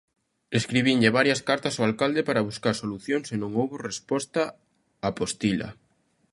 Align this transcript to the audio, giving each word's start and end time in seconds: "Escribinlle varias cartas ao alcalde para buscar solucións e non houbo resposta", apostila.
"Escribinlle 0.59 1.15
varias 1.19 1.41
cartas 1.49 1.73
ao 1.75 1.85
alcalde 1.89 2.21
para 2.27 2.45
buscar 2.49 2.75
solucións 2.77 3.27
e 3.33 3.35
non 3.41 3.51
houbo 3.59 3.75
resposta", 3.89 4.41
apostila. 5.09 5.69